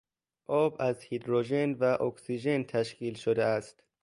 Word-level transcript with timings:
آب 0.47 0.75
از 0.79 1.03
هیدروژن 1.03 1.71
و 1.73 2.03
اکسیژن 2.03 2.63
تشکیل 2.63 3.13
شده 3.13 3.43
است. 3.43 3.83